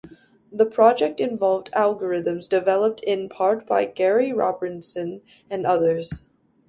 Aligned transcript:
The 0.51 0.65
project 0.65 1.19
involved 1.19 1.69
algorithms 1.73 2.49
developed 2.49 3.01
in 3.01 3.29
part 3.29 3.67
by 3.67 3.85
Gary 3.85 4.33
Robinson 4.33 5.21
and 5.47 5.63
others. 5.67 6.25